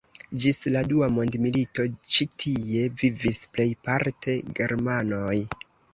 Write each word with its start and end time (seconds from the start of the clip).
Ĝis 0.43 0.57
la 0.75 0.79
dua 0.93 1.09
mondmilito 1.17 1.85
ĉi 2.15 2.27
tie 2.45 2.85
vivis 3.03 3.41
plejparte 3.59 4.37
germanoj. 4.61 5.37